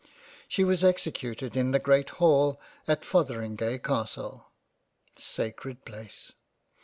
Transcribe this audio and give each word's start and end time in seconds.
She 0.47 0.63
was 0.63 0.83
executed 0.83 1.55
in 1.55 1.73
the 1.73 1.77
Great 1.79 2.09
Hall 2.17 2.59
at 2.87 3.03
Fortheringay 3.05 3.77
Castle 3.83 4.49
(sacred 5.15 5.85
Place 5.85 6.33